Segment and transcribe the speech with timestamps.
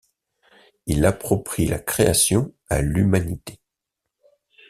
[0.87, 3.61] Il approprie la création à l’humanité.